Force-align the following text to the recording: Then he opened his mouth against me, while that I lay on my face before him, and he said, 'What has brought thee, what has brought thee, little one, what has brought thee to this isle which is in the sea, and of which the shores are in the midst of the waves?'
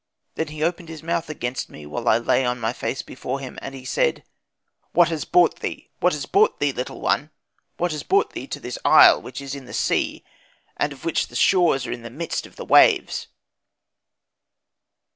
Then 0.33 0.47
he 0.47 0.63
opened 0.63 0.89
his 0.89 1.03
mouth 1.03 1.29
against 1.29 1.69
me, 1.69 1.85
while 1.85 2.03
that 2.05 2.09
I 2.11 2.17
lay 2.17 2.43
on 2.43 2.59
my 2.59 2.73
face 2.73 3.03
before 3.03 3.39
him, 3.39 3.59
and 3.61 3.75
he 3.75 3.85
said, 3.85 4.23
'What 4.93 5.09
has 5.09 5.25
brought 5.25 5.59
thee, 5.59 5.91
what 5.99 6.13
has 6.13 6.25
brought 6.25 6.59
thee, 6.59 6.71
little 6.71 6.99
one, 6.99 7.29
what 7.77 7.91
has 7.91 8.01
brought 8.01 8.33
thee 8.33 8.47
to 8.47 8.59
this 8.59 8.79
isle 8.83 9.21
which 9.21 9.39
is 9.41 9.53
in 9.53 9.65
the 9.65 9.75
sea, 9.75 10.23
and 10.75 10.91
of 10.91 11.05
which 11.05 11.27
the 11.27 11.35
shores 11.35 11.85
are 11.85 11.91
in 11.91 12.01
the 12.01 12.09
midst 12.09 12.47
of 12.47 12.55
the 12.55 12.65
waves?' 12.65 13.27